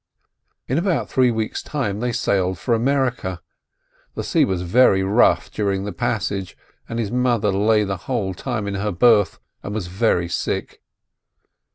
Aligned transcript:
In 0.67 0.79
about 0.79 1.11
three 1.11 1.29
weeks' 1.29 1.61
time 1.61 1.99
they 1.99 2.11
sailed 2.11 2.57
for 2.57 2.73
America. 2.73 3.39
The 4.15 4.23
sea 4.23 4.45
was 4.45 4.63
very 4.63 5.03
rough 5.03 5.51
during 5.51 5.83
the 5.83 5.91
passage, 5.91 6.57
and 6.89 6.97
his 6.97 7.11
mother 7.11 7.51
lay 7.51 7.83
the 7.83 7.97
whole 7.97 8.33
time 8.33 8.67
in 8.67 8.73
her 8.73 8.91
berth, 8.91 9.37
and 9.61 9.75
was 9.75 9.85
very 9.85 10.27
sick. 10.27 10.81